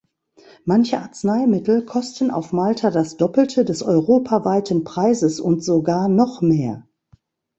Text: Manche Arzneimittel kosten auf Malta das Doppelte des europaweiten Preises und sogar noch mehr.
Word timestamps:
Manche 0.65 0.99
Arzneimittel 0.99 1.85
kosten 1.85 2.31
auf 2.31 2.53
Malta 2.53 2.89
das 2.89 3.17
Doppelte 3.17 3.63
des 3.65 3.83
europaweiten 3.83 4.83
Preises 4.83 5.39
und 5.39 5.63
sogar 5.63 6.09
noch 6.09 6.41
mehr. 6.41 6.87